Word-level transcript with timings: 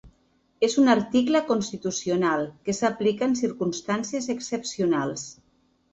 És 0.67 0.75
un 0.83 0.87
article 0.93 1.41
constitucional 1.49 2.47
que 2.69 2.75
s’aplica 2.79 3.31
en 3.33 3.39
circumstàncies 3.43 4.29
excepcionals. 4.37 5.29